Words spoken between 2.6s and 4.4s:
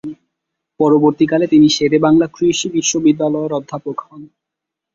বিশ্ববিদ্যালয়ের অধ্যাপক হন।